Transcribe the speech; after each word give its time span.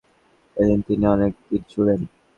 সেদিন 0.57 0.79
তিনি 0.87 1.05
অনেক 1.15 1.31
তীর 1.45 1.61
ছুড়েন। 1.71 1.99